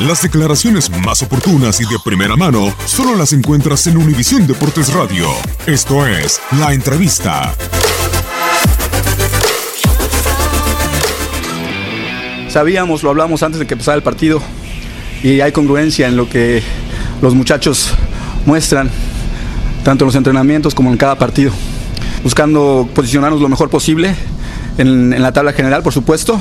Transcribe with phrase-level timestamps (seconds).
[0.00, 5.28] Las declaraciones más oportunas y de primera mano solo las encuentras en Univisión Deportes Radio.
[5.66, 7.54] Esto es La Entrevista.
[12.48, 14.42] Sabíamos, lo hablamos antes de que empezara el partido
[15.22, 16.60] y hay congruencia en lo que
[17.22, 17.94] los muchachos
[18.46, 18.90] muestran,
[19.84, 21.52] tanto en los entrenamientos como en cada partido,
[22.24, 24.16] buscando posicionarnos lo mejor posible
[24.76, 26.40] en, en la tabla general, por supuesto.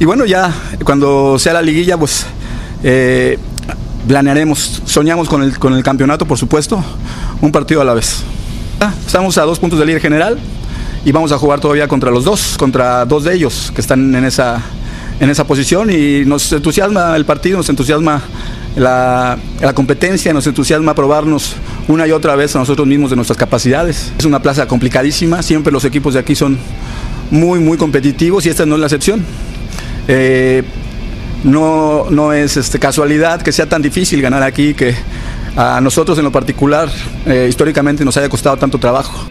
[0.00, 0.52] Y bueno, ya
[0.82, 2.26] cuando sea la liguilla, pues
[2.84, 3.38] eh,
[4.06, 6.84] planearemos, soñamos con el, con el campeonato, por supuesto,
[7.40, 8.22] un partido a la vez.
[9.06, 10.38] Estamos a dos puntos de líder general
[11.04, 14.24] y vamos a jugar todavía contra los dos, contra dos de ellos que están en
[14.24, 14.60] esa,
[15.18, 18.20] en esa posición y nos entusiasma el partido, nos entusiasma
[18.76, 21.56] la, la, competencia, nos entusiasma probarnos
[21.88, 24.12] una y otra vez a nosotros mismos de nuestras capacidades.
[24.18, 26.58] Es una plaza complicadísima, siempre los equipos de aquí son
[27.30, 29.24] muy, muy competitivos y esta no es la excepción.
[30.06, 30.62] Eh,
[31.44, 34.94] no, no es este, casualidad que sea tan difícil ganar aquí, que
[35.56, 36.88] a nosotros en lo particular
[37.26, 39.30] eh, históricamente nos haya costado tanto trabajo.